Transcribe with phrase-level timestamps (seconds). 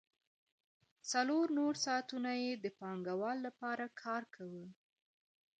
[1.11, 4.65] څلور نور ساعتونه یې د پانګوال لپاره کار کاوه